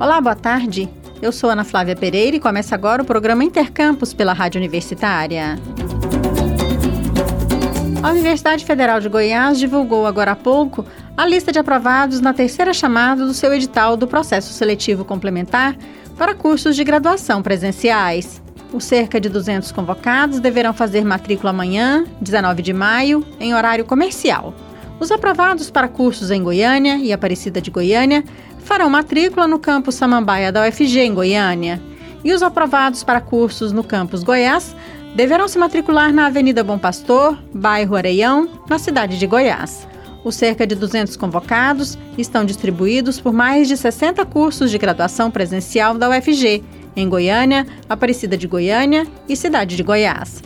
Olá, 0.00 0.20
boa 0.20 0.34
tarde. 0.34 0.88
Eu 1.22 1.30
sou 1.30 1.48
Ana 1.48 1.62
Flávia 1.62 1.94
Pereira 1.94 2.36
e 2.36 2.40
começa 2.40 2.74
agora 2.74 3.02
o 3.02 3.06
programa 3.06 3.44
Intercampus 3.44 4.12
pela 4.12 4.32
Rádio 4.32 4.58
Universitária. 4.58 5.56
A 8.02 8.10
Universidade 8.10 8.64
Federal 8.64 9.00
de 9.00 9.08
Goiás 9.08 9.56
divulgou 9.56 10.04
agora 10.04 10.32
há 10.32 10.36
pouco 10.36 10.84
a 11.16 11.24
lista 11.24 11.52
de 11.52 11.60
aprovados 11.60 12.20
na 12.20 12.34
terceira 12.34 12.74
chamada 12.74 13.24
do 13.24 13.32
seu 13.32 13.54
edital 13.54 13.96
do 13.96 14.08
processo 14.08 14.52
seletivo 14.52 15.04
complementar 15.04 15.76
para 16.18 16.34
cursos 16.34 16.74
de 16.74 16.82
graduação 16.82 17.40
presenciais. 17.40 18.42
Os 18.72 18.84
cerca 18.84 19.20
de 19.20 19.28
200 19.28 19.70
convocados 19.70 20.40
deverão 20.40 20.74
fazer 20.74 21.04
matrícula 21.04 21.50
amanhã, 21.50 22.04
19 22.20 22.62
de 22.62 22.72
maio, 22.72 23.24
em 23.38 23.54
horário 23.54 23.84
comercial. 23.84 24.52
Os 25.00 25.10
aprovados 25.10 25.70
para 25.70 25.88
cursos 25.88 26.30
em 26.30 26.42
Goiânia 26.42 26.96
e 26.96 27.12
Aparecida 27.12 27.60
de 27.60 27.70
Goiânia 27.70 28.24
farão 28.58 28.88
matrícula 28.88 29.46
no 29.46 29.58
campus 29.58 29.96
Samambaia 29.96 30.52
da 30.52 30.66
UFG, 30.66 31.00
em 31.00 31.14
Goiânia. 31.14 31.80
E 32.22 32.32
os 32.32 32.42
aprovados 32.42 33.04
para 33.04 33.20
cursos 33.20 33.72
no 33.72 33.84
campus 33.84 34.22
Goiás 34.22 34.74
deverão 35.14 35.46
se 35.46 35.58
matricular 35.58 36.12
na 36.12 36.26
Avenida 36.26 36.64
Bom 36.64 36.78
Pastor, 36.78 37.38
bairro 37.52 37.96
Areião, 37.96 38.48
na 38.68 38.78
cidade 38.78 39.18
de 39.18 39.26
Goiás. 39.26 39.86
Os 40.24 40.36
cerca 40.36 40.66
de 40.66 40.74
200 40.74 41.16
convocados 41.16 41.98
estão 42.16 42.44
distribuídos 42.44 43.20
por 43.20 43.32
mais 43.32 43.68
de 43.68 43.76
60 43.76 44.24
cursos 44.24 44.70
de 44.70 44.78
graduação 44.78 45.30
presencial 45.30 45.98
da 45.98 46.08
UFG, 46.08 46.64
em 46.96 47.08
Goiânia, 47.08 47.66
Aparecida 47.88 48.36
de 48.36 48.46
Goiânia 48.46 49.06
e 49.28 49.36
Cidade 49.36 49.76
de 49.76 49.82
Goiás. 49.82 50.42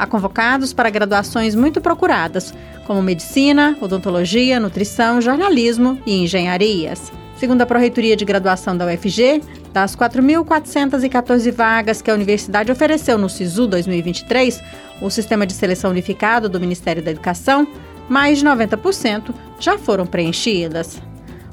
Há 0.00 0.06
convocados 0.06 0.72
para 0.72 0.88
graduações 0.88 1.54
muito 1.54 1.78
procuradas, 1.78 2.54
como 2.86 3.02
medicina, 3.02 3.76
odontologia, 3.82 4.58
nutrição, 4.58 5.20
jornalismo 5.20 6.00
e 6.06 6.22
engenharias. 6.22 7.12
Segundo 7.36 7.60
a 7.60 7.66
Proreitoria 7.66 8.16
de 8.16 8.24
Graduação 8.24 8.74
da 8.74 8.86
UFG, 8.86 9.42
das 9.74 9.94
4.414 9.94 11.52
vagas 11.52 12.00
que 12.00 12.10
a 12.10 12.14
universidade 12.14 12.72
ofereceu 12.72 13.18
no 13.18 13.28
SISU 13.28 13.66
2023, 13.66 14.62
o 15.02 15.10
Sistema 15.10 15.46
de 15.46 15.52
Seleção 15.52 15.90
Unificado 15.90 16.48
do 16.48 16.58
Ministério 16.58 17.02
da 17.02 17.10
Educação, 17.10 17.68
mais 18.08 18.38
de 18.38 18.46
90% 18.46 19.34
já 19.58 19.76
foram 19.76 20.06
preenchidas. 20.06 20.98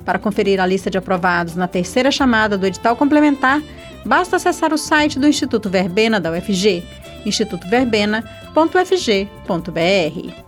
Para 0.06 0.20
conferir 0.20 0.62
a 0.62 0.66
lista 0.66 0.90
de 0.90 0.98
aprovados 0.98 1.58
na 1.58 1.68
terceira 1.68 2.12
chamada 2.12 2.58
do 2.58 2.66
edital 2.66 2.96
complementar, 2.96 3.62
basta 4.06 4.38
acessar 4.38 4.72
o 4.72 4.78
site 4.78 5.20
do 5.20 5.28
Instituto 5.28 5.70
Verbena 5.70 6.18
da 6.18 6.32
UFG, 6.32 6.82
institutoverbena.ufg.br 8.58 10.48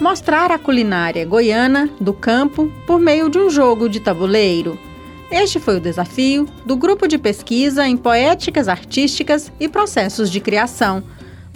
mostrar 0.00 0.52
a 0.52 0.58
culinária 0.58 1.24
goiana 1.26 1.90
do 2.00 2.12
campo 2.12 2.70
por 2.86 3.00
meio 3.00 3.28
de 3.28 3.38
um 3.38 3.50
jogo 3.50 3.88
de 3.88 3.98
tabuleiro. 3.98 4.78
Este 5.30 5.58
foi 5.58 5.78
o 5.78 5.80
desafio 5.80 6.46
do 6.64 6.76
grupo 6.76 7.08
de 7.08 7.18
pesquisa 7.18 7.86
em 7.88 7.96
poéticas 7.96 8.68
artísticas 8.68 9.50
e 9.58 9.68
processos 9.68 10.30
de 10.30 10.38
criação 10.38 11.02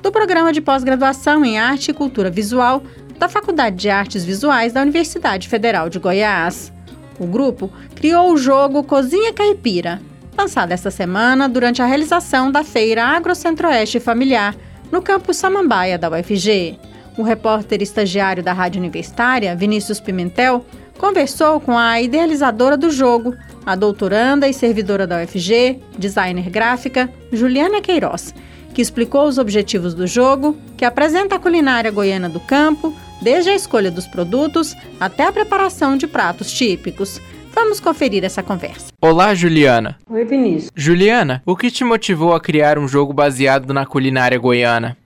do 0.03 0.11
programa 0.11 0.53
de 0.53 0.61
pós-graduação 0.61 1.45
em 1.45 1.61
Arte 1.61 1.93
e 1.93 1.95
Cultura 1.95 2.29
Visual 2.29 2.83
da 3.19 3.29
Faculdade 3.29 3.77
de 3.77 3.89
Artes 3.89 4.25
Visuais 4.25 4.73
da 4.73 4.83
Universidade 4.83 5.47
Federal 5.47 5.89
de 5.89 6.01
Goiás. 6.01 6.73
O 7.21 7.27
grupo 7.27 7.71
criou 7.95 8.33
o 8.33 8.37
jogo 8.37 8.83
Cozinha 8.83 9.33
Caipira, 9.33 10.01
lançado 10.41 10.73
esta 10.73 10.91
semana 10.91 11.47
durante 11.47 11.83
a 11.83 11.85
realização 11.85 12.51
da 12.51 12.65
Feira 12.65 13.05
Agro 13.05 13.35
Centro-Oeste 13.35 14.01
Familiar 14.01 14.57
no 14.91 15.03
campus 15.03 15.37
Samambaia 15.37 15.99
da 15.99 16.09
UFG. 16.09 16.79
O 17.19 17.23
repórter 17.23 17.83
estagiário 17.83 18.43
da 18.43 18.55
Rádio 18.55 18.79
Universitária, 18.79 19.55
Vinícius 19.55 20.01
Pimentel, 20.01 20.65
conversou 20.97 21.61
com 21.61 21.77
a 21.77 22.01
idealizadora 22.01 22.75
do 22.75 22.91
jogo, 22.91 23.37
a 23.67 23.77
doutoranda 23.77 24.49
e 24.49 24.55
servidora 24.55 25.07
da 25.07 25.23
UFG, 25.23 25.79
designer 25.99 26.49
gráfica, 26.49 27.11
Juliana 27.31 27.83
Queiroz, 27.83 28.35
que 28.73 28.81
explicou 28.81 29.27
os 29.27 29.37
objetivos 29.37 29.93
do 29.93 30.07
jogo, 30.07 30.57
que 30.75 30.87
apresenta 30.87 31.35
a 31.35 31.39
culinária 31.39 31.91
goiana 31.91 32.31
do 32.31 32.41
campo, 32.41 32.97
desde 33.21 33.51
a 33.51 33.55
escolha 33.55 33.91
dos 33.91 34.07
produtos 34.07 34.75
até 34.99 35.25
a 35.25 35.33
preparação 35.33 35.99
de 35.99 36.07
pratos 36.07 36.51
típicos. 36.51 37.21
Vamos 37.53 37.81
conferir 37.81 38.25
essa 38.25 38.43
conversa. 38.43 38.93
Olá, 39.01 39.35
Juliana. 39.35 39.97
Oi, 40.09 40.25
Vinícius. 40.25 40.71
Juliana, 40.75 41.43
o 41.45 41.57
que 41.57 41.71
te 41.71 41.85
motivou 41.85 42.35
a 42.35 42.41
criar 42.41 42.79
um 42.79 42.87
jogo 42.87 43.13
baseado 43.13 43.75
na 43.75 43.85
culinária 43.85 44.39
goiana? 44.39 44.97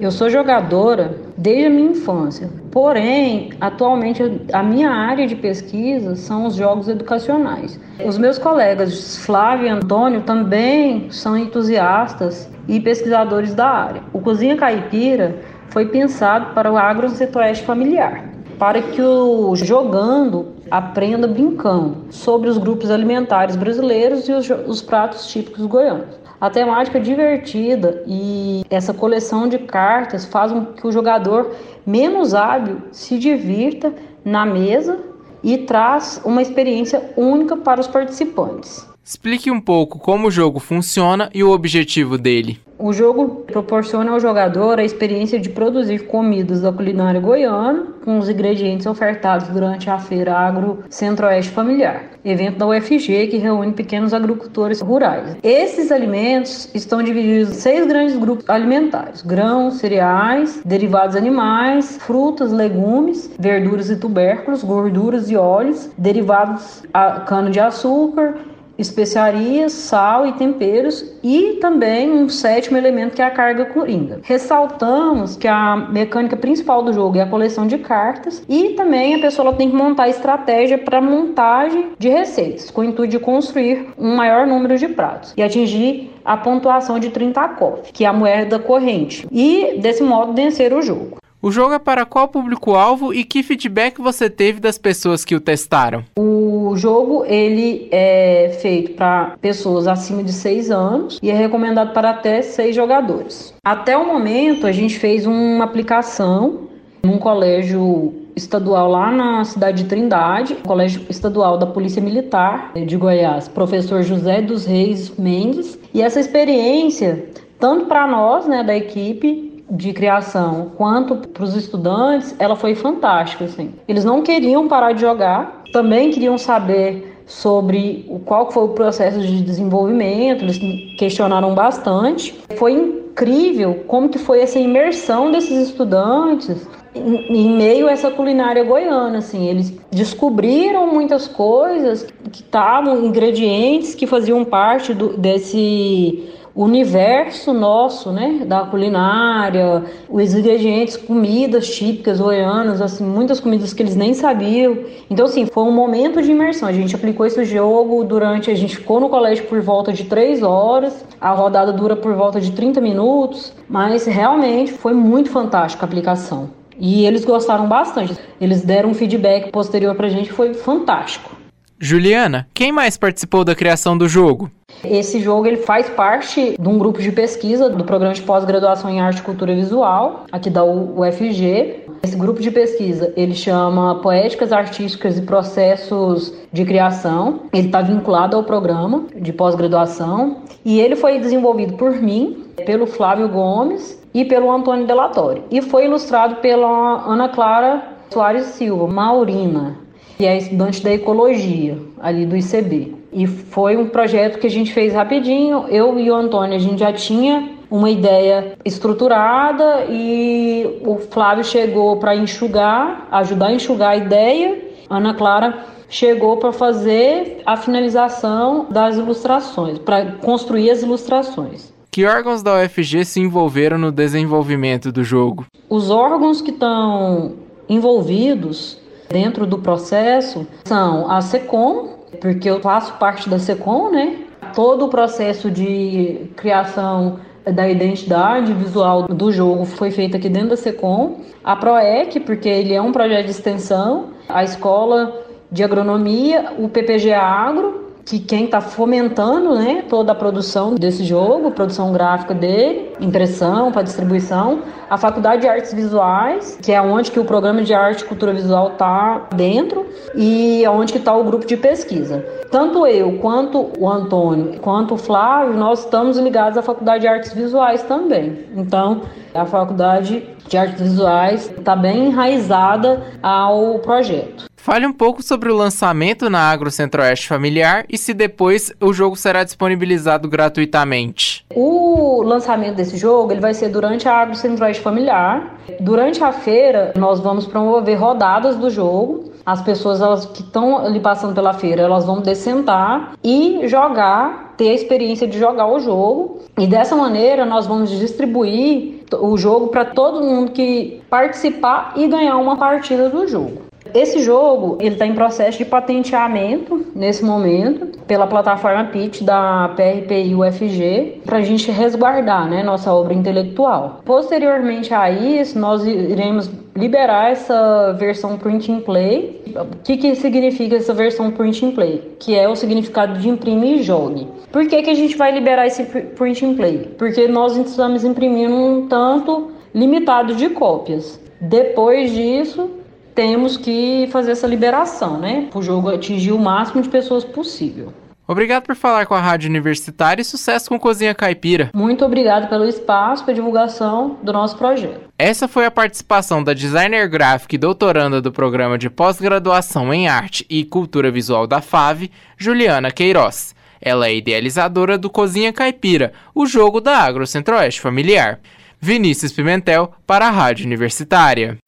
Eu 0.00 0.12
sou 0.12 0.30
jogadora 0.30 1.18
desde 1.36 1.66
a 1.66 1.70
minha 1.70 1.90
infância. 1.90 2.48
Porém, 2.70 3.50
atualmente 3.60 4.22
a 4.52 4.62
minha 4.62 4.90
área 4.90 5.26
de 5.26 5.34
pesquisa 5.34 6.14
são 6.14 6.46
os 6.46 6.54
jogos 6.54 6.88
educacionais. 6.88 7.80
Os 8.04 8.16
meus 8.16 8.38
colegas 8.38 9.16
Flávio 9.16 9.66
e 9.66 9.70
Antônio 9.70 10.20
também 10.20 11.10
são 11.10 11.36
entusiastas 11.36 12.48
e 12.68 12.78
pesquisadores 12.78 13.54
da 13.54 13.66
área. 13.66 14.02
O 14.12 14.20
Cozinha 14.20 14.56
Caipira 14.56 15.40
foi 15.70 15.86
pensado 15.86 16.54
para 16.54 16.70
o 16.70 16.76
agro-centro-oeste 16.76 17.64
familiar, 17.64 18.24
para 18.58 18.82
que 18.82 19.00
o 19.00 19.54
jogando 19.54 20.48
aprenda 20.70 21.26
brincando 21.26 22.10
sobre 22.10 22.48
os 22.48 22.58
grupos 22.58 22.90
alimentares 22.90 23.56
brasileiros 23.56 24.28
e 24.28 24.32
os, 24.32 24.50
os 24.66 24.82
pratos 24.82 25.26
típicos 25.28 25.64
goianos. 25.66 26.18
A 26.40 26.50
temática 26.50 26.98
é 26.98 27.00
divertida 27.00 28.02
e 28.06 28.62
essa 28.70 28.94
coleção 28.94 29.48
de 29.48 29.58
cartas 29.58 30.24
faz 30.24 30.52
com 30.52 30.66
que 30.66 30.86
o 30.86 30.92
jogador 30.92 31.52
menos 31.86 32.34
hábil 32.34 32.82
se 32.92 33.18
divirta 33.18 33.92
na 34.24 34.44
mesa 34.44 34.98
e 35.42 35.58
traz 35.58 36.20
uma 36.24 36.42
experiência 36.42 37.12
única 37.16 37.56
para 37.56 37.80
os 37.80 37.88
participantes. 37.88 38.86
Explique 39.08 39.50
um 39.50 39.58
pouco 39.58 39.98
como 39.98 40.28
o 40.28 40.30
jogo 40.30 40.60
funciona 40.60 41.30
e 41.32 41.42
o 41.42 41.50
objetivo 41.50 42.18
dele. 42.18 42.60
O 42.78 42.92
jogo 42.92 43.42
proporciona 43.46 44.10
ao 44.10 44.20
jogador 44.20 44.78
a 44.78 44.84
experiência 44.84 45.40
de 45.40 45.48
produzir 45.48 46.00
comidas 46.00 46.60
da 46.60 46.70
culinária 46.70 47.18
goiana 47.18 47.86
com 48.04 48.18
os 48.18 48.28
ingredientes 48.28 48.84
ofertados 48.84 49.48
durante 49.48 49.88
a 49.88 49.98
Feira 49.98 50.34
Agro 50.34 50.84
Centro-Oeste 50.90 51.52
Familiar, 51.52 52.04
evento 52.22 52.58
da 52.58 52.66
UFG 52.66 53.28
que 53.28 53.38
reúne 53.38 53.72
pequenos 53.72 54.12
agricultores 54.12 54.82
rurais. 54.82 55.38
Esses 55.42 55.90
alimentos 55.90 56.70
estão 56.74 57.02
divididos 57.02 57.48
em 57.48 57.60
seis 57.60 57.86
grandes 57.86 58.14
grupos 58.14 58.46
alimentares: 58.50 59.22
grãos, 59.22 59.76
cereais, 59.76 60.60
derivados 60.66 61.16
animais, 61.16 61.96
frutas, 62.02 62.52
legumes, 62.52 63.30
verduras 63.38 63.88
e 63.88 63.96
tubérculos, 63.96 64.62
gorduras 64.62 65.30
e 65.30 65.36
óleos, 65.36 65.88
derivados 65.96 66.82
a 66.92 67.20
cana-de-açúcar, 67.20 68.34
especiarias, 68.78 69.72
sal 69.72 70.26
e 70.26 70.32
temperos 70.32 71.04
e 71.22 71.58
também 71.60 72.10
um 72.10 72.28
sétimo 72.28 72.78
elemento 72.78 73.16
que 73.16 73.22
é 73.22 73.24
a 73.24 73.30
carga 73.30 73.66
coringa. 73.66 74.20
Ressaltamos 74.22 75.36
que 75.36 75.48
a 75.48 75.76
mecânica 75.76 76.36
principal 76.36 76.82
do 76.82 76.92
jogo 76.92 77.18
é 77.18 77.22
a 77.22 77.28
coleção 77.28 77.66
de 77.66 77.78
cartas 77.78 78.42
e 78.48 78.70
também 78.70 79.16
a 79.16 79.18
pessoa 79.18 79.52
tem 79.52 79.70
que 79.70 79.76
montar 79.76 80.08
estratégia 80.08 80.78
para 80.78 81.00
montagem 81.00 81.90
de 81.98 82.08
receitas, 82.08 82.70
com 82.70 82.82
o 82.82 82.84
intuito 82.84 83.10
de 83.10 83.18
construir 83.18 83.88
um 83.98 84.14
maior 84.14 84.46
número 84.46 84.78
de 84.78 84.88
pratos 84.88 85.34
e 85.36 85.42
atingir 85.42 86.12
a 86.24 86.36
pontuação 86.36 86.98
de 86.98 87.10
30 87.10 87.48
COF, 87.48 87.92
que 87.92 88.04
é 88.04 88.06
a 88.06 88.12
moeda 88.12 88.58
corrente, 88.58 89.26
e 89.32 89.78
desse 89.80 90.02
modo 90.02 90.34
vencer 90.34 90.72
o 90.72 90.82
jogo. 90.82 91.18
O 91.40 91.52
jogo 91.52 91.72
é 91.72 91.78
para 91.78 92.04
qual 92.04 92.26
público-alvo 92.26 93.14
e 93.14 93.22
que 93.22 93.44
feedback 93.44 94.00
você 94.00 94.28
teve 94.28 94.58
das 94.58 94.76
pessoas 94.76 95.24
que 95.24 95.36
o 95.36 95.40
testaram? 95.40 96.04
O 96.18 96.47
jogo 96.78 97.24
ele 97.26 97.88
é 97.90 98.56
feito 98.60 98.92
para 98.92 99.36
pessoas 99.40 99.86
acima 99.86 100.22
de 100.22 100.32
6 100.32 100.70
anos 100.70 101.18
e 101.22 101.30
é 101.30 101.34
recomendado 101.34 101.92
para 101.92 102.10
até 102.10 102.40
6 102.40 102.74
jogadores. 102.74 103.54
Até 103.64 103.96
o 103.96 104.06
momento 104.06 104.66
a 104.66 104.72
gente 104.72 104.98
fez 104.98 105.26
uma 105.26 105.64
aplicação 105.64 106.68
num 107.02 107.18
colégio 107.18 108.14
estadual 108.34 108.88
lá 108.88 109.10
na 109.10 109.44
cidade 109.44 109.82
de 109.82 109.88
Trindade, 109.88 110.54
colégio 110.66 111.04
estadual 111.10 111.58
da 111.58 111.66
Polícia 111.66 112.00
Militar 112.00 112.72
de 112.74 112.96
Goiás, 112.96 113.48
professor 113.48 114.02
José 114.02 114.40
dos 114.40 114.64
Reis 114.64 115.12
Mendes. 115.18 115.78
E 115.92 116.00
essa 116.00 116.20
experiência, 116.20 117.26
tanto 117.58 117.86
para 117.86 118.06
nós, 118.06 118.46
né, 118.46 118.62
da 118.62 118.76
equipe, 118.76 119.47
de 119.70 119.92
criação 119.92 120.72
quanto 120.76 121.16
para 121.28 121.44
os 121.44 121.54
estudantes, 121.54 122.34
ela 122.38 122.56
foi 122.56 122.74
fantástica. 122.74 123.44
Assim. 123.44 123.74
Eles 123.86 124.04
não 124.04 124.22
queriam 124.22 124.66
parar 124.68 124.92
de 124.92 125.00
jogar, 125.00 125.62
também 125.72 126.10
queriam 126.10 126.38
saber 126.38 127.16
sobre 127.26 128.06
o 128.08 128.18
qual 128.18 128.50
foi 128.50 128.64
o 128.64 128.68
processo 128.68 129.20
de 129.20 129.42
desenvolvimento, 129.42 130.42
eles 130.42 130.58
questionaram 130.96 131.54
bastante. 131.54 132.34
Foi 132.56 132.72
incrível 132.72 133.84
como 133.86 134.08
que 134.08 134.18
foi 134.18 134.40
essa 134.40 134.58
imersão 134.58 135.30
desses 135.30 135.68
estudantes 135.68 136.66
em 136.94 137.56
meio 137.56 137.86
a 137.86 137.92
essa 137.92 138.10
culinária 138.10 138.64
goiana, 138.64 139.18
assim, 139.18 139.46
eles 139.46 139.74
descobriram 139.90 140.92
muitas 140.92 141.28
coisas 141.28 142.06
que 142.32 142.42
estavam 142.42 143.04
ingredientes 143.04 143.94
que 143.94 144.06
faziam 144.06 144.44
parte 144.44 144.94
do, 144.94 145.16
desse 145.16 146.28
o 146.54 146.64
universo 146.64 147.52
nosso, 147.52 148.10
né, 148.10 148.42
da 148.46 148.60
culinária, 148.62 149.84
os 150.08 150.34
ingredientes, 150.34 150.96
comidas 150.96 151.68
típicas 151.68 152.20
goianas, 152.20 152.80
assim, 152.80 153.04
muitas 153.04 153.40
comidas 153.40 153.72
que 153.72 153.82
eles 153.82 153.94
nem 153.94 154.14
sabiam. 154.14 154.78
Então, 155.08 155.26
assim, 155.26 155.46
foi 155.46 155.64
um 155.64 155.72
momento 155.72 156.20
de 156.22 156.30
imersão. 156.30 156.68
A 156.68 156.72
gente 156.72 156.94
aplicou 156.94 157.24
esse 157.26 157.44
jogo 157.44 158.04
durante, 158.04 158.50
a 158.50 158.54
gente 158.54 158.76
ficou 158.76 159.00
no 159.00 159.08
colégio 159.08 159.46
por 159.46 159.60
volta 159.60 159.92
de 159.92 160.04
três 160.04 160.42
horas, 160.42 161.04
a 161.20 161.30
rodada 161.30 161.72
dura 161.72 161.96
por 161.96 162.14
volta 162.14 162.40
de 162.40 162.52
30 162.52 162.80
minutos, 162.80 163.52
mas 163.68 164.06
realmente 164.06 164.72
foi 164.72 164.94
muito 164.94 165.30
fantástica 165.30 165.84
a 165.84 165.86
aplicação. 165.86 166.50
E 166.78 167.04
eles 167.04 167.24
gostaram 167.24 167.66
bastante. 167.66 168.16
Eles 168.40 168.62
deram 168.62 168.90
um 168.90 168.94
feedback 168.94 169.50
posterior 169.50 169.94
pra 169.94 170.08
gente, 170.08 170.30
foi 170.30 170.54
fantástico. 170.54 171.36
Juliana, 171.80 172.48
quem 172.54 172.72
mais 172.72 172.96
participou 172.96 173.44
da 173.44 173.54
criação 173.54 173.96
do 173.96 174.08
jogo? 174.08 174.50
Esse 174.84 175.20
jogo 175.20 175.46
ele 175.46 175.56
faz 175.56 175.88
parte 175.88 176.56
de 176.58 176.68
um 176.68 176.78
grupo 176.78 177.02
de 177.02 177.10
pesquisa 177.10 177.68
do 177.68 177.84
programa 177.84 178.14
de 178.14 178.22
pós-graduação 178.22 178.88
em 178.88 179.00
arte 179.00 179.18
e 179.18 179.22
cultura 179.22 179.54
visual, 179.54 180.24
aqui 180.30 180.48
da 180.48 180.64
UFG. 180.64 181.84
Esse 182.02 182.16
grupo 182.16 182.40
de 182.40 182.50
pesquisa 182.50 183.12
ele 183.16 183.34
chama 183.34 183.96
Poéticas 183.96 184.52
Artísticas 184.52 185.18
e 185.18 185.22
Processos 185.22 186.32
de 186.52 186.64
Criação. 186.64 187.40
Ele 187.52 187.66
está 187.66 187.82
vinculado 187.82 188.36
ao 188.36 188.44
programa 188.44 189.06
de 189.16 189.32
pós-graduação 189.32 190.42
e 190.64 190.80
ele 190.80 190.94
foi 190.94 191.18
desenvolvido 191.18 191.74
por 191.74 191.92
mim, 192.00 192.44
pelo 192.64 192.86
Flávio 192.86 193.28
Gomes 193.28 194.00
e 194.14 194.24
pelo 194.24 194.50
Antônio 194.50 194.86
Delatori. 194.86 195.42
E 195.50 195.60
foi 195.60 195.86
ilustrado 195.86 196.36
pela 196.36 197.04
Ana 197.04 197.28
Clara 197.28 197.82
Soares 198.10 198.46
Silva, 198.46 198.86
Maurina 198.86 199.88
que 200.18 200.26
é 200.26 200.36
estudante 200.36 200.82
da 200.82 200.92
ecologia 200.92 201.78
ali 202.00 202.26
do 202.26 202.36
ICB. 202.36 202.97
E 203.12 203.26
foi 203.26 203.76
um 203.76 203.88
projeto 203.88 204.38
que 204.38 204.46
a 204.46 204.50
gente 204.50 204.72
fez 204.72 204.92
rapidinho. 204.92 205.66
Eu 205.68 205.98
e 205.98 206.10
o 206.10 206.14
Antônio, 206.14 206.54
a 206.54 206.58
gente 206.58 206.80
já 206.80 206.92
tinha 206.92 207.50
uma 207.70 207.90
ideia 207.90 208.54
estruturada 208.64 209.86
e 209.88 210.80
o 210.84 210.96
Flávio 210.96 211.44
chegou 211.44 211.96
para 211.98 212.16
enxugar, 212.16 213.06
ajudar 213.10 213.46
a 213.46 213.52
enxugar 213.52 213.90
a 213.90 213.96
ideia. 213.96 214.58
Ana 214.88 215.14
Clara 215.14 215.66
chegou 215.88 216.36
para 216.36 216.52
fazer 216.52 217.42
a 217.44 217.56
finalização 217.56 218.66
das 218.70 218.96
ilustrações, 218.96 219.78
para 219.78 220.12
construir 220.12 220.70
as 220.70 220.82
ilustrações. 220.82 221.72
Que 221.90 222.04
órgãos 222.04 222.42
da 222.42 222.62
UFG 222.62 223.04
se 223.04 223.20
envolveram 223.20 223.78
no 223.78 223.90
desenvolvimento 223.90 224.92
do 224.92 225.02
jogo? 225.02 225.46
Os 225.68 225.90
órgãos 225.90 226.40
que 226.40 226.50
estão 226.50 227.32
envolvidos 227.68 228.78
Dentro 229.08 229.46
do 229.46 229.58
processo 229.58 230.46
são 230.66 231.10
a 231.10 231.22
SECOM, 231.22 231.97
porque 232.20 232.48
eu 232.48 232.60
faço 232.60 232.94
parte 232.94 233.28
da 233.28 233.38
SECOM, 233.38 233.90
né? 233.90 234.16
Todo 234.54 234.86
o 234.86 234.88
processo 234.88 235.50
de 235.50 236.30
criação 236.36 237.20
da 237.44 237.68
identidade 237.68 238.52
visual 238.52 239.04
do 239.04 239.32
jogo 239.32 239.64
foi 239.64 239.90
feito 239.90 240.16
aqui 240.16 240.28
dentro 240.28 240.50
da 240.50 240.56
SECOM. 240.56 241.20
A 241.42 241.56
PROEC, 241.56 242.20
porque 242.20 242.48
ele 242.48 242.74
é 242.74 242.80
um 242.80 242.92
projeto 242.92 243.24
de 243.24 243.30
extensão, 243.30 244.10
a 244.28 244.44
Escola 244.44 245.24
de 245.50 245.64
Agronomia, 245.64 246.52
o 246.58 246.68
PPG 246.68 247.12
Agro, 247.12 247.87
que 248.08 248.18
quem 248.18 248.46
está 248.46 248.58
fomentando 248.58 249.54
né, 249.54 249.84
toda 249.86 250.12
a 250.12 250.14
produção 250.14 250.74
desse 250.74 251.04
jogo, 251.04 251.50
produção 251.50 251.92
gráfica 251.92 252.32
dele, 252.32 252.90
impressão 252.98 253.70
para 253.70 253.82
distribuição, 253.82 254.62
a 254.88 254.96
Faculdade 254.96 255.42
de 255.42 255.48
Artes 255.48 255.74
Visuais, 255.74 256.58
que 256.62 256.72
é 256.72 256.80
onde 256.80 257.10
que 257.10 257.20
o 257.20 257.24
programa 257.24 257.62
de 257.62 257.74
arte 257.74 258.00
e 258.00 258.06
cultura 258.06 258.32
visual 258.32 258.68
está 258.68 259.28
dentro, 259.36 259.84
e 260.14 260.64
onde 260.68 260.92
que 260.92 260.98
está 260.98 261.14
o 261.14 261.22
grupo 261.22 261.46
de 261.46 261.58
pesquisa. 261.58 262.24
Tanto 262.50 262.86
eu, 262.86 263.18
quanto 263.18 263.72
o 263.78 263.86
Antônio, 263.86 264.58
quanto 264.60 264.94
o 264.94 264.96
Flávio, 264.96 265.52
nós 265.52 265.80
estamos 265.80 266.16
ligados 266.16 266.56
à 266.56 266.62
Faculdade 266.62 267.02
de 267.02 267.08
Artes 267.08 267.34
Visuais 267.34 267.82
também. 267.82 268.46
Então, 268.56 269.02
a 269.34 269.44
Faculdade 269.44 270.26
de 270.48 270.56
Artes 270.56 270.80
Visuais 270.80 271.52
está 271.58 271.76
bem 271.76 272.06
enraizada 272.06 273.02
ao 273.22 273.80
projeto. 273.80 274.47
Fale 274.58 274.86
um 274.86 274.92
pouco 274.92 275.22
sobre 275.22 275.50
o 275.50 275.56
lançamento 275.56 276.28
na 276.28 276.40
Agro 276.40 276.70
Centro-Oeste 276.70 277.26
Familiar 277.26 277.86
e 277.88 277.96
se 277.96 278.12
depois 278.12 278.70
o 278.80 278.92
jogo 278.92 279.16
será 279.16 279.42
disponibilizado 279.42 280.28
gratuitamente. 280.28 281.46
O 281.54 282.22
lançamento 282.22 282.74
desse 282.74 282.98
jogo 282.98 283.32
ele 283.32 283.40
vai 283.40 283.54
ser 283.54 283.70
durante 283.70 284.06
a 284.06 284.14
Agro 284.14 284.34
Centro-Oeste 284.34 284.82
Familiar. 284.82 285.58
Durante 285.80 286.22
a 286.22 286.32
feira, 286.32 286.92
nós 286.96 287.20
vamos 287.20 287.46
promover 287.46 287.98
rodadas 287.98 288.56
do 288.56 288.68
jogo. 288.68 289.32
As 289.46 289.62
pessoas 289.62 290.02
elas, 290.02 290.26
que 290.26 290.42
estão 290.42 290.84
ali 290.84 291.00
passando 291.00 291.34
pela 291.34 291.54
feira, 291.54 291.82
elas 291.82 292.04
vão 292.04 292.20
descentar 292.20 293.14
e 293.24 293.66
jogar, 293.66 294.54
ter 294.58 294.68
a 294.68 294.74
experiência 294.74 295.26
de 295.26 295.38
jogar 295.38 295.66
o 295.66 295.80
jogo. 295.80 296.40
E 296.58 296.66
dessa 296.66 296.94
maneira, 296.94 297.46
nós 297.46 297.66
vamos 297.66 297.88
distribuir 297.88 299.04
o 299.18 299.38
jogo 299.38 299.68
para 299.68 299.86
todo 299.86 300.20
mundo 300.20 300.52
que 300.52 301.00
participar 301.08 301.94
e 301.96 302.06
ganhar 302.06 302.36
uma 302.36 302.58
partida 302.58 303.08
do 303.08 303.26
jogo. 303.26 303.67
Esse 303.94 304.20
jogo 304.20 304.78
ele 304.80 304.94
está 304.94 305.06
em 305.06 305.14
processo 305.14 305.58
de 305.58 305.64
patenteamento 305.64 306.86
nesse 306.94 307.24
momento 307.24 307.98
pela 308.06 308.26
plataforma 308.26 308.84
Pitch 308.84 309.22
da 309.22 309.70
PRPI 309.76 310.34
UFG 310.34 311.22
para 311.24 311.38
a 311.38 311.42
gente 311.42 311.70
resguardar 311.70 312.48
né, 312.48 312.62
nossa 312.62 312.92
obra 312.92 313.14
intelectual. 313.14 314.00
Posteriormente 314.04 314.92
a 314.94 315.10
isso, 315.10 315.58
nós 315.58 315.84
iremos 315.86 316.50
liberar 316.76 317.32
essa 317.32 317.92
versão 317.94 318.38
print 318.38 318.70
and 318.70 318.80
play. 318.80 319.42
O 319.56 319.82
que, 319.82 319.96
que 319.96 320.14
significa 320.14 320.76
essa 320.76 320.94
versão 320.94 321.30
print 321.30 321.66
and 321.66 321.72
play? 321.72 322.16
Que 322.18 322.36
é 322.36 322.48
o 322.48 322.54
significado 322.54 323.18
de 323.18 323.28
imprime 323.28 323.80
e 323.80 323.82
jogue. 323.82 324.28
Por 324.52 324.66
que, 324.66 324.82
que 324.82 324.90
a 324.90 324.94
gente 324.94 325.16
vai 325.16 325.32
liberar 325.32 325.66
esse 325.66 325.84
print 325.84 326.44
and 326.44 326.54
play? 326.54 326.90
Porque 326.96 327.26
nós 327.26 327.56
estamos 327.56 328.04
imprimindo 328.04 328.54
um 328.54 328.86
tanto 328.86 329.50
limitado 329.74 330.34
de 330.34 330.48
cópias. 330.50 331.20
Depois 331.40 332.12
disso, 332.12 332.70
temos 333.18 333.56
que 333.56 334.08
fazer 334.12 334.30
essa 334.30 334.46
liberação, 334.46 335.18
né? 335.18 335.48
Para 335.50 335.58
o 335.58 335.62
jogo 335.62 335.88
atingir 335.88 336.30
o 336.30 336.38
máximo 336.38 336.80
de 336.80 336.88
pessoas 336.88 337.24
possível. 337.24 337.92
Obrigado 338.28 338.62
por 338.62 338.76
falar 338.76 339.06
com 339.06 339.14
a 339.14 339.20
Rádio 339.20 339.50
Universitária 339.50 340.22
e 340.22 340.24
sucesso 340.24 340.68
com 340.68 340.78
Cozinha 340.78 341.12
Caipira. 341.16 341.70
Muito 341.74 342.04
obrigado 342.04 342.48
pelo 342.48 342.64
espaço, 342.64 343.24
pela 343.24 343.34
divulgação 343.34 344.18
do 344.22 344.32
nosso 344.32 344.56
projeto. 344.56 345.08
Essa 345.18 345.48
foi 345.48 345.66
a 345.66 345.70
participação 345.70 346.44
da 346.44 346.54
designer 346.54 347.08
gráfica 347.08 347.56
e 347.56 347.58
doutoranda 347.58 348.22
do 348.22 348.30
programa 348.30 348.78
de 348.78 348.88
pós-graduação 348.88 349.92
em 349.92 350.06
arte 350.06 350.46
e 350.48 350.64
cultura 350.64 351.10
visual 351.10 351.44
da 351.44 351.60
FAV, 351.60 352.08
Juliana 352.36 352.92
Queiroz. 352.92 353.52
Ela 353.82 354.06
é 354.06 354.14
idealizadora 354.14 354.96
do 354.96 355.10
Cozinha 355.10 355.52
Caipira, 355.52 356.12
o 356.32 356.46
jogo 356.46 356.80
da 356.80 356.98
Agro 356.98 357.26
Centro-Oeste 357.26 357.80
Familiar. 357.80 358.38
Vinícius 358.80 359.32
Pimentel 359.32 359.92
para 360.06 360.28
a 360.28 360.30
Rádio 360.30 360.64
Universitária. 360.64 361.58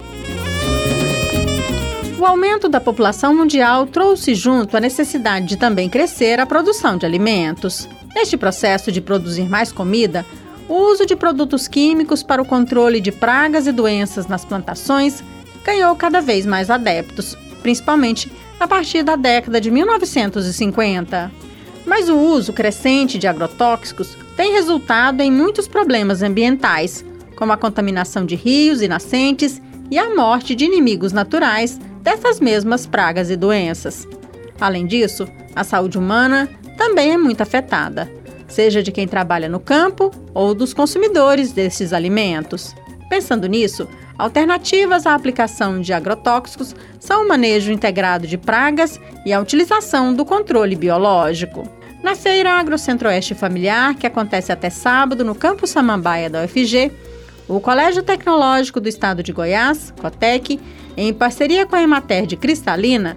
O 2.21 2.27
aumento 2.27 2.69
da 2.69 2.83
população 2.83 3.35
mundial 3.35 3.87
trouxe 3.87 4.35
junto 4.35 4.77
a 4.77 4.81
necessidade 4.81 5.47
de 5.47 5.57
também 5.57 5.89
crescer 5.89 6.39
a 6.39 6.45
produção 6.45 6.99
de 6.99 7.07
alimentos. 7.07 7.89
Neste 8.15 8.37
processo 8.37 8.93
de 8.93 9.01
produzir 9.01 9.49
mais 9.49 9.73
comida, 9.73 10.27
o 10.69 10.75
uso 10.75 11.07
de 11.07 11.17
produtos 11.17 11.67
químicos 11.67 12.23
para 12.23 12.43
o 12.43 12.45
controle 12.45 13.01
de 13.01 13.11
pragas 13.11 13.67
e 13.67 13.73
doenças 13.73 14.27
nas 14.27 14.45
plantações 14.45 15.25
ganhou 15.65 15.97
cada 15.97 16.21
vez 16.21 16.45
mais 16.45 16.69
adeptos, 16.69 17.39
principalmente 17.63 18.31
a 18.61 18.69
partir 18.69 19.03
da 19.03 19.17
década 19.17 19.59
de 19.59 19.71
1950. 19.71 21.33
Mas 21.87 22.11
o 22.11 22.19
uso 22.19 22.53
crescente 22.53 23.17
de 23.17 23.27
agrotóxicos 23.27 24.15
tem 24.37 24.53
resultado 24.53 25.23
em 25.23 25.33
muitos 25.33 25.67
problemas 25.67 26.21
ambientais, 26.21 27.03
como 27.35 27.53
a 27.53 27.57
contaminação 27.57 28.27
de 28.27 28.35
rios 28.37 28.83
e 28.83 28.89
nascentes 28.89 29.59
e 29.91 29.99
a 29.99 30.15
morte 30.15 30.55
de 30.55 30.67
inimigos 30.67 31.13
naturais 31.13 31.81
dessas 32.01 32.41
mesmas 32.41 32.87
pragas 32.87 33.31
e 33.31 33.37
doenças. 33.37 34.07
Além 34.61 34.87
disso, 34.87 35.27
a 35.55 35.65
saúde 35.65 35.99
humana 35.99 36.49
também 36.77 37.13
é 37.13 37.17
muito 37.17 37.43
afetada, 37.43 38.11
seja 38.49 38.83
de 38.83 38.93
quem 38.93 39.07
trabalha 39.07 39.49
no 39.49 39.61
campo 39.61 40.11
ou 40.35 40.55
dos 40.55 40.75
consumidores 40.75 41.53
desses 41.53 41.93
alimentos. 41.93 42.75
Pensando 43.09 43.47
nisso, 43.47 43.89
alternativas 44.17 45.07
à 45.07 45.15
aplicação 45.15 45.81
de 45.81 45.93
agrotóxicos 45.93 46.75
são 46.99 47.25
o 47.25 47.29
manejo 47.29 47.73
integrado 47.73 48.27
de 48.27 48.39
pragas 48.39 49.01
e 49.27 49.33
a 49.33 49.41
utilização 49.41 50.15
do 50.15 50.25
controle 50.25 50.77
biológico. 50.77 51.69
Na 52.03 52.15
Feira 52.15 52.53
Agro 52.53 52.79
Centro-Oeste 52.79 53.35
Familiar, 53.35 53.95
que 53.95 54.07
acontece 54.07 54.51
até 54.51 54.71
sábado 54.71 55.25
no 55.25 55.35
Campo 55.35 55.67
Samambaia 55.67 56.31
da 56.31 56.45
UFG, 56.45 56.91
o 57.47 57.61
Colégio 57.61 58.03
Tecnológico 58.03 58.81
do 58.81 58.89
Estado 58.89 59.23
de 59.23 59.33
Goiás, 59.33 59.93
COTEC, 60.01 60.61
em 60.97 61.13
parceria 61.13 61.67
com 61.67 61.77
a 61.77 61.83
Emater 61.83 62.27
de 62.27 62.37
Cristalina, 62.37 63.17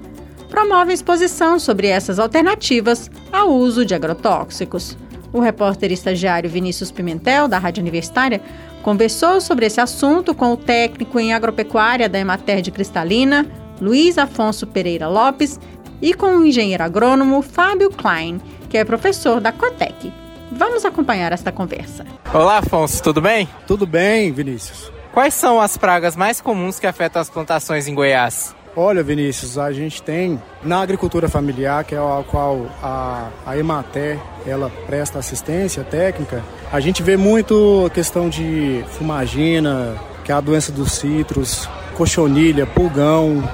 promove 0.50 0.92
a 0.92 0.94
exposição 0.94 1.58
sobre 1.58 1.88
essas 1.88 2.20
alternativas 2.20 3.10
ao 3.32 3.50
uso 3.52 3.84
de 3.86 3.96
agrotóxicos. 3.96 4.98
O 5.32 5.40
repórter 5.40 5.92
estagiário 5.92 6.50
Vinícius 6.50 6.92
Pimentel, 6.92 7.48
da 7.48 7.58
Rádio 7.58 7.82
Universitária, 7.82 8.40
conversou 8.84 9.42
sobre 9.42 9.66
esse 9.66 9.82
assunto 9.82 10.36
com 10.36 10.54
o 10.54 10.58
técnico 10.58 11.20
em 11.20 11.34
agropecuária 11.34 12.08
da 12.08 12.20
Emater 12.20 12.62
de 12.62 12.70
Cristalina, 12.70 13.48
Luiz 13.82 14.20
Afonso 14.20 14.68
Pereira 14.68 15.08
Lopes, 15.08 15.60
e 16.00 16.14
com 16.14 16.38
o 16.38 16.46
engenheiro 16.46 16.84
agrônomo 16.84 17.42
Fábio 17.42 17.90
Klein, 17.90 18.40
que 18.70 18.78
é 18.78 18.86
professor 18.86 19.42
da 19.42 19.52
Cotec. 19.52 20.14
Vamos 20.52 20.86
acompanhar 20.86 21.32
esta 21.32 21.52
conversa. 21.52 22.06
Olá, 22.32 22.60
Afonso, 22.60 23.02
tudo 23.02 23.20
bem? 23.20 23.50
Tudo 23.66 23.88
bem, 23.88 24.32
Vinícius. 24.32 24.93
Quais 25.14 25.36
são 25.36 25.62
as 25.62 25.78
pragas 25.78 26.16
mais 26.16 26.42
comuns 26.42 26.80
que 26.80 26.88
afetam 26.88 27.22
as 27.22 27.30
plantações 27.30 27.88
em 27.88 27.94
Goiás? 27.94 28.56
Olha, 28.76 29.04
Vinícius, 29.04 29.60
a 29.60 29.72
gente 29.72 30.02
tem 30.02 30.42
na 30.64 30.82
agricultura 30.82 31.30
familiar, 31.30 31.84
que 31.84 31.94
é 31.94 32.00
a 32.00 32.24
qual 32.28 32.66
a, 32.82 33.30
a 33.46 33.56
Emater 33.56 34.18
ela 34.48 34.72
presta 34.88 35.20
assistência 35.20 35.84
técnica, 35.84 36.44
a 36.72 36.80
gente 36.80 37.04
vê 37.04 37.16
muito 37.16 37.84
a 37.86 37.92
questão 37.92 38.28
de 38.28 38.84
fumagina, 38.98 39.96
que 40.26 40.32
é 40.32 40.36
a 40.36 40.42
doença 40.42 40.72
dos 40.72 40.94
citros, 40.94 41.70
cochonilha, 41.96 42.66
pulgão, 42.66 43.48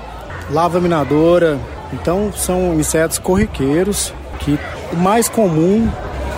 lava 0.52 0.80
minadora. 0.80 1.60
Então 1.92 2.32
são 2.32 2.76
insetos 2.76 3.18
corriqueiros 3.18 4.14
que 4.40 4.58
o 4.94 4.96
mais 4.96 5.28
comum 5.28 5.92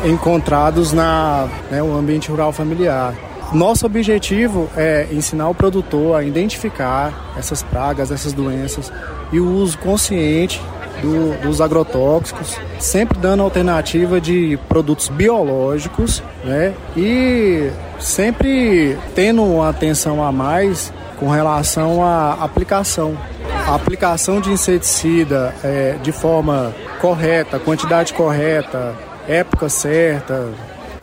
encontrados 0.04 0.92
na 0.92 1.48
né, 1.70 1.84
o 1.84 1.96
ambiente 1.96 2.32
rural 2.32 2.52
familiar. 2.52 3.14
Nosso 3.54 3.86
objetivo 3.86 4.70
é 4.78 5.08
ensinar 5.12 5.50
o 5.50 5.56
produtor 5.56 6.16
a 6.16 6.24
identificar 6.24 7.34
essas 7.38 7.62
pragas, 7.62 8.10
essas 8.10 8.32
doenças 8.32 8.92
e 9.32 9.40
o 9.42 9.52
uso 9.52 9.78
consciente 9.78 10.62
do, 11.02 11.42
dos 11.42 11.60
agrotóxicos, 11.60 12.58
sempre 12.80 13.18
dando 13.20 13.44
alternativa 13.44 14.22
de 14.22 14.58
produtos 14.70 15.10
biológicos, 15.10 16.24
né? 16.46 16.74
E 16.96 17.70
sempre 18.00 18.98
tendo 19.16 19.44
uma 19.44 19.70
atenção 19.70 20.24
a 20.24 20.32
mais 20.32 20.94
com 21.20 21.30
relação 21.30 22.04
à 22.04 22.34
aplicação. 22.42 23.18
A 23.68 23.76
aplicação 23.76 24.40
de 24.40 24.52
inseticida 24.52 25.54
é, 25.64 25.98
de 26.02 26.12
forma 26.12 26.74
correta, 27.00 27.60
quantidade 27.60 28.14
correta, 28.14 28.96
época 29.28 29.70
certa, 29.70 30.50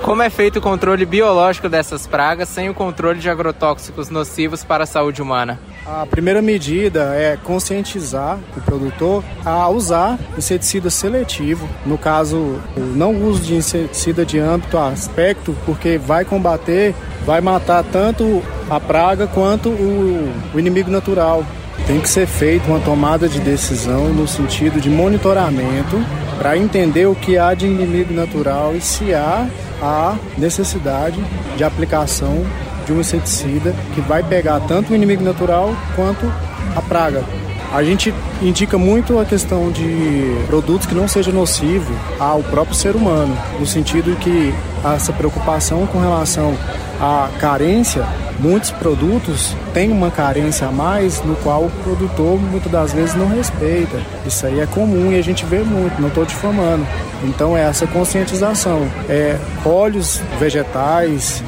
como 0.03 0.23
é 0.23 0.31
feito 0.31 0.59
o 0.59 0.63
controle 0.63 1.05
biológico 1.05 1.69
dessas 1.69 2.07
pragas 2.07 2.49
sem 2.49 2.71
o 2.71 2.75
controle 2.75 3.19
de 3.19 3.29
agrotóxicos 3.29 4.09
nocivos 4.09 4.65
para 4.65 4.85
a 4.85 4.87
saúde 4.87 5.21
humana? 5.21 5.59
A 5.85 6.07
primeira 6.07 6.41
medida 6.41 7.15
é 7.15 7.37
conscientizar 7.37 8.39
o 8.57 8.61
produtor 8.61 9.23
a 9.45 9.69
usar 9.69 10.19
inseticida 10.37 10.89
seletivo, 10.89 11.69
no 11.85 11.99
caso, 11.99 12.37
o 12.77 12.81
não 12.81 13.23
uso 13.23 13.43
de 13.43 13.55
inseticida 13.55 14.25
de 14.25 14.39
âmbito 14.39 14.79
aspecto, 14.79 15.55
porque 15.67 15.99
vai 15.99 16.25
combater, 16.25 16.95
vai 17.27 17.41
matar 17.41 17.85
tanto 17.85 18.43
a 18.71 18.81
praga 18.81 19.27
quanto 19.27 19.69
o, 19.69 20.33
o 20.55 20.59
inimigo 20.59 20.91
natural. 20.91 21.45
Tem 21.87 22.01
que 22.01 22.09
ser 22.09 22.27
feita 22.27 22.67
uma 22.69 22.81
tomada 22.81 23.29
de 23.29 23.41
decisão 23.41 24.13
no 24.13 24.27
sentido 24.27 24.81
de 24.81 24.89
monitoramento 24.89 25.97
para 26.39 26.57
entender 26.57 27.07
o 27.07 27.15
que 27.15 27.37
há 27.37 27.53
de 27.53 27.67
inimigo 27.67 28.15
natural 28.15 28.75
e 28.75 28.81
se 28.81 29.13
há 29.13 29.49
a 29.83 30.17
necessidade 30.39 31.23
de 31.57 31.65
aplicação 31.65 32.47
de 32.87 32.93
um 32.93 33.01
inseticida 33.01 33.75
que 33.95 34.01
vai 34.01 34.23
pegar 34.23 34.61
tanto 34.61 34.93
o 34.93 34.97
inimigo 34.97 35.23
natural 35.23 35.75
quanto 35.95 36.33
a 36.75 36.81
praga. 36.81 37.25
A 37.73 37.83
gente 37.83 38.15
indica 38.41 38.79
muito 38.79 39.19
a 39.19 39.27
questão 39.27 39.71
de 39.71 40.43
produtos 40.47 40.87
que 40.87 40.95
não 40.95 41.07
sejam 41.07 41.35
nocivos 41.35 41.95
ao 42.19 42.43
próprio 42.43 42.75
ser 42.75 42.97
humano, 42.97 43.37
no 43.61 43.67
sentido 43.67 44.17
que 44.17 44.55
essa 44.83 45.13
preocupação 45.13 45.87
com 45.87 45.99
relação 45.99 46.57
à 47.01 47.29
carência, 47.39 48.05
muitos 48.39 48.71
produtos 48.71 49.55
têm 49.73 49.91
uma 49.91 50.11
carência 50.11 50.67
a 50.67 50.73
mais 50.73 51.23
no 51.23 51.37
qual 51.37 51.65
o 51.65 51.71
produtor 51.83 52.39
muitas 52.41 52.71
das 52.71 52.93
vezes 52.93 53.15
não 53.15 53.29
respeita. 53.29 54.01
Isso 54.27 54.47
aí 54.47 54.61
é 54.61 54.67
comum 54.67 55.13
e 55.13 55.19
a 55.19 55.23
gente 55.23 55.45
vê 55.45 55.61
muito, 55.61 56.01
não 56.01 56.09
estou 56.09 56.25
difamando. 56.25 56.87
Então 57.25 57.57
é 57.57 57.63
essa 57.63 57.87
conscientização. 57.87 58.89
É 59.09 59.39
óleos 59.65 60.21
vegetais, 60.39 61.43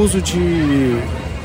uso 0.00 0.20
de 0.20 0.96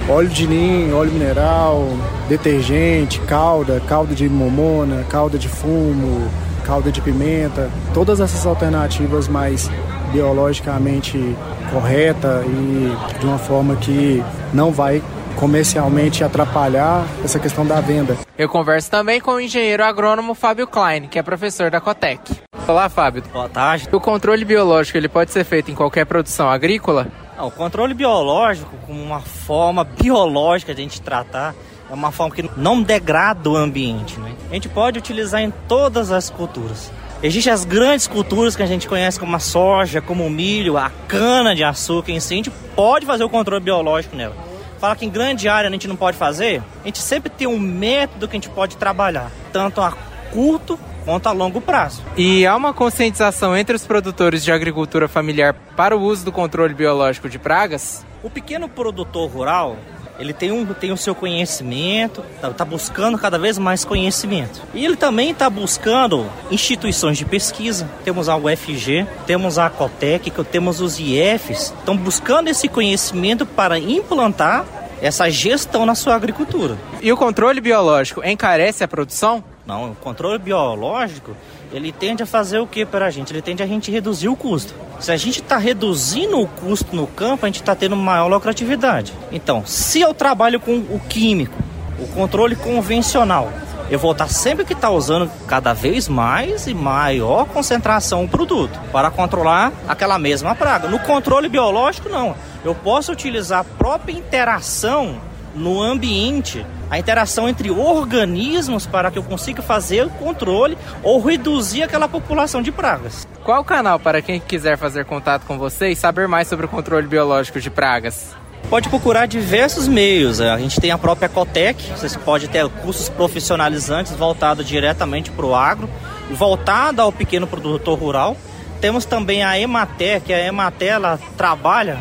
óleo 0.10 0.30
de 0.30 0.48
ninho, 0.48 0.96
óleo 0.98 1.12
mineral, 1.12 1.88
detergente, 2.30 3.20
calda, 3.22 3.82
calda 3.88 4.16
de 4.16 4.27
momona, 4.30 5.06
calda 5.10 5.38
de 5.38 5.50
fumo, 5.50 6.30
calda 6.66 6.92
de 6.92 7.01
pimenta, 7.01 7.70
todas 7.94 8.20
essas 8.20 8.46
alternativas 8.46 9.27
mais 9.27 9.70
biologicamente 10.12 11.36
correta 11.72 12.44
e 12.46 13.20
de 13.20 13.26
uma 13.26 13.38
forma 13.38 13.76
que 13.76 14.24
não 14.54 14.72
vai 14.72 15.02
comercialmente 15.38 16.24
atrapalhar 16.24 17.06
essa 17.24 17.40
questão 17.40 17.66
da 17.66 17.80
venda. 17.80 18.18
Eu 18.38 18.50
converso 18.50 18.90
também 18.90 19.22
com 19.22 19.32
o 19.32 19.40
engenheiro 19.40 19.84
agrônomo 19.84 20.34
Fábio 20.34 20.68
Klein, 20.68 21.08
que 21.08 21.20
é 21.20 21.24
professor 21.24 21.70
da 21.70 21.80
Cotec. 21.80 22.36
Olá, 22.68 22.90
Fábio. 22.90 23.24
Boa 23.32 23.48
tarde. 23.48 23.88
O 23.92 24.00
controle 24.00 24.44
biológico 24.44 24.98
ele 24.98 25.08
pode 25.08 25.32
ser 25.32 25.44
feito 25.44 25.72
em 25.72 25.76
qualquer 25.76 26.06
produção 26.06 26.50
agrícola? 26.50 27.08
Não, 27.38 27.48
o 27.48 27.52
controle 27.52 27.94
biológico, 27.94 28.76
como 28.86 29.02
uma 29.02 29.22
forma 29.22 29.84
biológica 29.84 30.74
de 30.74 30.82
a 30.82 30.84
gente 30.84 31.02
tratar, 31.02 31.54
é 31.90 31.94
uma 31.94 32.12
forma 32.12 32.36
que 32.36 32.50
não 32.58 32.82
degrada 32.82 33.50
o 33.50 33.56
ambiente. 33.56 34.20
Né? 34.20 34.34
A 34.50 34.54
gente 34.54 34.68
pode 34.68 34.98
utilizar 34.98 35.42
em 35.42 35.52
todas 35.68 36.12
as 36.12 36.30
culturas. 36.30 36.92
Existem 37.24 37.52
as 37.52 37.66
grandes 37.66 38.06
culturas 38.06 38.56
que 38.56 38.62
a 38.62 38.68
gente 38.68 38.88
conhece 38.88 39.20
como 39.20 39.36
a 39.36 39.40
soja, 39.40 40.00
como 40.02 40.24
o 40.26 40.30
milho, 40.30 40.78
a 40.78 40.92
cana 41.08 41.56
de 41.56 41.64
açúcar 41.64 42.12
em 42.12 42.20
si, 42.20 42.36
a 42.36 42.38
gente 42.38 42.52
pode 42.76 43.08
fazer 43.08 43.24
o 43.24 43.30
controle 43.30 43.64
biológico 43.64 44.16
nela. 44.16 44.36
Fala 44.80 44.96
que 44.96 45.04
em 45.04 45.10
grande 45.10 45.50
área 45.50 45.68
a 45.68 45.72
gente 45.72 45.88
não 45.88 45.96
pode 45.96 46.16
fazer, 46.16 46.62
a 46.84 46.86
gente 46.86 47.00
sempre 47.00 47.32
tem 47.32 47.48
um 47.48 47.58
método 47.58 48.28
que 48.28 48.36
a 48.36 48.40
gente 48.40 48.50
pode 48.50 48.78
trabalhar, 48.78 49.32
tanto 49.52 49.82
a 49.82 49.92
curto 50.32 50.80
quanto 51.04 51.28
a 51.28 51.32
longo 51.32 51.60
prazo. 51.60 52.04
E 52.16 52.46
há 52.46 52.56
uma 52.56 52.72
conscientização 52.72 53.58
entre 53.58 53.76
os 53.76 53.84
produtores 53.88 54.44
de 54.44 54.52
agricultura 54.52 55.08
familiar 55.08 55.56
para 55.76 55.98
o 55.98 56.02
uso 56.02 56.24
do 56.24 56.32
controle 56.32 56.76
biológico 56.76 57.28
de 57.28 57.40
pragas? 57.40 58.06
O 58.22 58.30
pequeno 58.30 58.70
produtor 58.70 59.28
rural, 59.28 59.78
ele 60.20 60.34
tem, 60.34 60.52
um, 60.52 60.66
tem 60.66 60.92
o 60.92 60.98
seu 60.98 61.14
conhecimento, 61.14 62.24
está 62.36 62.50
tá 62.50 62.66
buscando 62.66 63.18
cada 63.18 63.38
vez 63.38 63.58
mais 63.58 63.86
conhecimento. 63.86 64.62
E 64.74 64.84
ele 64.84 64.96
também 64.96 65.32
está 65.32 65.50
buscando 65.50 66.26
instituições 66.50 67.18
de 67.18 67.26
pesquisa. 67.26 67.88
Temos 68.04 68.28
a 68.28 68.36
UFG, 68.36 69.08
temos 69.26 69.60
a 69.60 69.70
Cotec, 69.70 70.32
temos 70.46 70.82
os 70.82 71.00
IFs, 71.00 71.74
estão 71.78 71.96
buscando 71.96 72.50
esse 72.50 72.68
conhecimento 72.68 73.46
para 73.46 73.78
implantar 73.78 74.66
essa 75.02 75.30
gestão 75.30 75.86
na 75.86 75.94
sua 75.94 76.16
agricultura. 76.16 76.78
E 77.02 77.12
o 77.12 77.18
controle 77.18 77.62
biológico 77.62 78.26
encarece 78.26 78.84
a 78.84 78.88
produção? 78.88 79.44
Não, 79.66 79.92
o 79.92 79.96
controle 79.96 80.40
biológico, 80.40 81.36
ele 81.72 81.92
tende 81.92 82.24
a 82.24 82.26
fazer 82.26 82.60
o 82.60 82.68
que 82.68 82.86
para 82.86 83.06
a 83.06 83.10
gente? 83.10 83.32
Ele 83.32 83.42
tende 83.42 83.62
a 83.62 83.68
gente 83.68 83.92
reduzir 83.92 84.30
o 84.30 84.36
custo. 84.36 84.74
Se 85.00 85.12
a 85.12 85.18
gente 85.18 85.42
está 85.42 85.58
reduzindo 85.58 86.40
o 86.40 86.48
custo 86.48 86.96
no 86.96 87.06
campo, 87.06 87.46
a 87.46 87.50
gente 87.50 87.62
está 87.62 87.76
tendo 87.76 87.96
maior 87.96 88.28
lucratividade. 88.28 89.14
Então, 89.32 89.66
se 89.66 90.02
eu 90.02 90.14
trabalho 90.14 90.60
com 90.60 90.76
o 90.76 91.00
químico, 91.08 91.56
o 92.00 92.08
controle 92.08 92.56
convencional, 92.56 93.52
eu 93.90 94.00
vou 94.00 94.12
estar 94.12 94.28
sempre 94.28 94.66
que 94.66 94.74
estar 94.74 94.90
tá 94.90 94.94
usando 94.94 95.32
cada 95.48 95.74
vez 95.74 96.08
mais 96.08 96.68
e 96.68 96.74
maior 96.74 97.46
concentração 97.46 98.26
o 98.26 98.28
produto 98.28 98.78
para 98.92 99.10
controlar 99.12 99.72
aquela 99.88 100.18
mesma 100.18 100.56
praga. 100.56 100.88
No 100.88 101.00
controle 101.00 101.48
biológico, 101.48 102.10
não. 102.10 102.36
Eu 102.66 102.76
posso 102.76 103.12
utilizar 103.12 103.62
a 103.62 103.64
própria 103.64 104.14
interação 104.14 105.22
no 105.58 105.82
ambiente 105.82 106.66
a 106.90 106.98
interação 106.98 107.50
entre 107.50 107.70
organismos 107.70 108.86
para 108.86 109.12
que 109.12 109.18
eu 109.18 109.24
consiga 109.24 109.62
fazer 109.62 110.06
o 110.06 110.10
controle 110.10 110.78
ou 111.04 111.22
reduzir 111.22 111.84
aquela 111.84 112.08
população 112.08 112.62
de 112.62 112.72
pragas. 112.72 113.28
Qual 113.44 113.62
o 113.62 113.66
canal 113.66 114.00
para 114.00 114.22
quem 114.22 114.40
quiser 114.40 114.78
fazer 114.78 115.06
contato 115.06 115.46
com 115.46 115.58
você 115.58 115.90
e 115.90 115.96
saber 115.96 116.28
mais 116.28 116.48
sobre 116.48 116.66
o 116.66 116.70
controle 116.70 117.08
biológico 117.08 117.60
de 117.60 117.70
pragas? 117.70 118.36
Pode 118.70 118.90
procurar 118.90 119.26
diversos 119.28 119.88
meios. 119.88 120.42
A 120.42 120.58
gente 120.58 120.82
tem 120.82 120.92
a 120.92 120.98
própria 120.98 121.30
Cotec, 121.30 121.82
você 121.92 122.18
pode 122.20 122.50
ter 122.50 122.68
cursos 122.68 123.08
profissionalizantes 123.08 124.14
voltados 124.14 124.66
diretamente 124.66 125.32
para 125.32 125.46
o 125.46 125.56
agro, 125.56 125.90
voltado 126.32 127.02
ao 127.02 127.12
pequeno 127.12 127.48
produtor 127.48 127.98
rural. 127.98 128.36
Temos 128.82 129.06
também 129.06 129.44
a 129.44 129.58
Emater, 129.58 130.22
que 130.22 130.34
a 130.34 130.46
Emater 130.46 130.94
ela 130.94 131.20
trabalha 131.38 132.00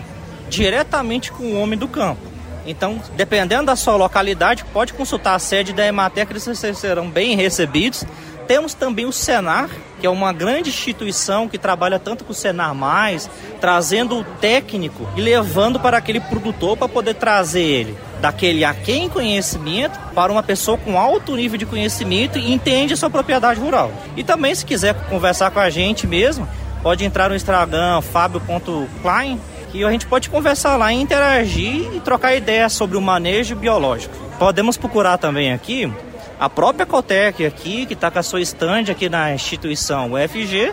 diretamente 0.48 1.30
com 1.30 1.44
o 1.44 1.60
homem 1.60 1.78
do 1.78 1.86
campo. 1.86 2.25
Então, 2.66 3.00
dependendo 3.14 3.66
da 3.66 3.76
sua 3.76 3.96
localidade, 3.96 4.64
pode 4.72 4.92
consultar 4.92 5.34
a 5.34 5.38
sede 5.38 5.72
da 5.72 5.86
Emater, 5.86 6.26
que 6.26 6.32
eles 6.32 6.44
serão 6.76 7.08
bem 7.08 7.36
recebidos. 7.36 8.04
Temos 8.46 8.74
também 8.74 9.06
o 9.06 9.12
Senar, 9.12 9.68
que 10.00 10.06
é 10.06 10.10
uma 10.10 10.32
grande 10.32 10.70
instituição 10.70 11.48
que 11.48 11.58
trabalha 11.58 11.98
tanto 11.98 12.24
com 12.24 12.32
o 12.32 12.34
Senar 12.34 12.74
Mais, 12.74 13.28
trazendo 13.60 14.20
o 14.20 14.24
técnico 14.24 15.08
e 15.16 15.20
levando 15.20 15.80
para 15.80 15.96
aquele 15.96 16.20
produtor 16.20 16.76
para 16.76 16.88
poder 16.88 17.14
trazer 17.14 17.62
ele 17.62 17.98
daquele 18.20 18.64
a 18.64 18.72
quem 18.72 19.08
conhecimento 19.08 19.98
para 20.14 20.32
uma 20.32 20.42
pessoa 20.42 20.78
com 20.78 20.98
alto 20.98 21.34
nível 21.34 21.58
de 21.58 21.66
conhecimento 21.66 22.38
e 22.38 22.52
entende 22.52 22.94
a 22.94 22.96
sua 22.96 23.10
propriedade 23.10 23.60
rural. 23.60 23.92
E 24.16 24.22
também, 24.22 24.54
se 24.54 24.64
quiser 24.64 24.94
conversar 25.08 25.50
com 25.50 25.58
a 25.58 25.68
gente 25.68 26.06
mesmo, 26.06 26.48
pode 26.82 27.04
entrar 27.04 27.28
no 27.28 27.36
Instagram 27.36 28.00
fabio.klein 28.00 29.40
e 29.76 29.84
a 29.84 29.90
gente 29.90 30.06
pode 30.06 30.30
conversar 30.30 30.76
lá, 30.76 30.92
interagir 30.92 31.94
e 31.94 32.00
trocar 32.00 32.34
ideias 32.34 32.72
sobre 32.72 32.96
o 32.96 33.00
manejo 33.00 33.54
biológico. 33.54 34.14
Podemos 34.38 34.76
procurar 34.76 35.18
também 35.18 35.52
aqui 35.52 35.92
a 36.38 36.48
própria 36.48 36.84
Cotec 36.84 37.44
aqui, 37.44 37.86
que 37.86 37.94
está 37.94 38.10
com 38.10 38.18
a 38.18 38.22
sua 38.22 38.40
estande 38.40 38.90
aqui 38.90 39.08
na 39.08 39.32
instituição 39.32 40.12
UFG, 40.12 40.72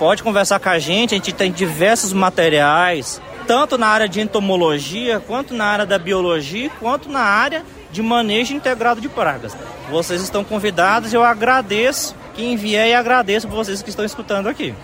Pode 0.00 0.22
conversar 0.22 0.58
com 0.58 0.70
a 0.70 0.78
gente, 0.78 1.14
a 1.14 1.18
gente 1.18 1.30
tem 1.30 1.52
diversos 1.52 2.10
materiais, 2.14 3.20
tanto 3.46 3.76
na 3.76 3.86
área 3.86 4.08
de 4.08 4.18
entomologia, 4.18 5.20
quanto 5.20 5.52
na 5.52 5.66
área 5.66 5.84
da 5.84 5.98
biologia, 5.98 6.70
quanto 6.80 7.10
na 7.10 7.20
área 7.20 7.62
de 7.92 8.00
manejo 8.00 8.54
integrado 8.54 8.98
de 8.98 9.10
pragas. 9.10 9.54
Vocês 9.90 10.22
estão 10.22 10.42
convidados, 10.42 11.12
eu 11.12 11.22
agradeço 11.22 12.16
quem 12.34 12.56
vier 12.56 12.88
e 12.88 12.94
agradeço 12.94 13.46
vocês 13.46 13.82
que 13.82 13.90
estão 13.90 14.06
escutando 14.06 14.48
aqui. 14.48 14.74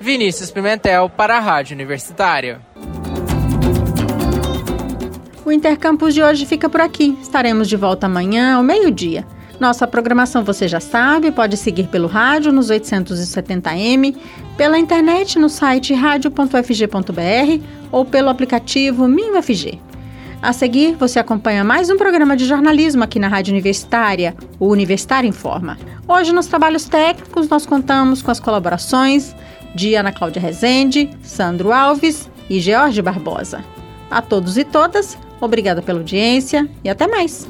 Vinícius 0.00 0.50
Pimentel 0.50 1.10
para 1.10 1.36
a 1.36 1.40
Rádio 1.40 1.74
Universitária. 1.74 2.58
O 5.44 5.50
Intercampus 5.50 6.14
de 6.14 6.22
hoje 6.22 6.46
fica 6.46 6.68
por 6.68 6.80
aqui. 6.80 7.18
Estaremos 7.20 7.68
de 7.68 7.76
volta 7.76 8.06
amanhã 8.06 8.54
ao 8.54 8.62
meio-dia. 8.62 9.26
Nossa 9.58 9.86
programação 9.88 10.44
você 10.44 10.68
já 10.68 10.78
sabe, 10.78 11.32
pode 11.32 11.56
seguir 11.56 11.88
pelo 11.88 12.06
rádio 12.06 12.52
nos 12.52 12.70
870m, 12.70 14.16
pela 14.56 14.78
internet 14.78 15.38
no 15.38 15.48
site 15.48 15.94
radio.fg.br 15.94 17.64
ou 17.90 18.04
pelo 18.04 18.28
aplicativo 18.28 19.08
MinUFG. 19.08 19.80
A 20.40 20.52
seguir, 20.52 20.94
você 20.94 21.18
acompanha 21.18 21.62
mais 21.62 21.90
um 21.90 21.96
programa 21.96 22.36
de 22.36 22.44
jornalismo 22.44 23.02
aqui 23.02 23.18
na 23.18 23.28
Rádio 23.28 23.52
Universitária, 23.52 24.36
o 24.58 24.68
Universitário 24.68 25.28
Informa. 25.28 25.78
Hoje, 26.06 26.32
nos 26.32 26.46
trabalhos 26.46 26.84
técnicos, 26.84 27.48
nós 27.48 27.66
contamos 27.66 28.22
com 28.22 28.30
as 28.30 28.40
colaborações 28.40 29.34
de 29.74 29.94
Ana 29.94 30.12
Cláudia 30.12 30.42
Rezende, 30.42 31.10
Sandro 31.22 31.72
Alves 31.72 32.28
e 32.50 32.58
George 32.60 33.00
Barbosa. 33.02 33.64
A 34.10 34.20
todos 34.20 34.58
e 34.58 34.64
todas, 34.64 35.16
Obrigada 35.42 35.82
pela 35.82 35.98
audiência 35.98 36.68
e 36.84 36.88
até 36.88 37.08
mais! 37.08 37.48